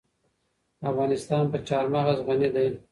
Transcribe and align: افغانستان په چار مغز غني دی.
افغانستان 0.91 1.43
په 1.51 1.57
چار 1.67 1.85
مغز 1.93 2.17
غني 2.27 2.49
دی. 2.55 2.67